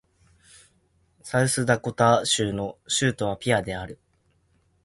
[1.21, 3.99] サウスダコタ州の州都はピアである